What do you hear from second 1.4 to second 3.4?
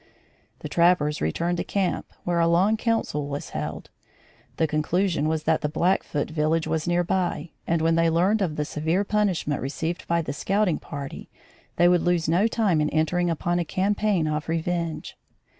to camp, where a long council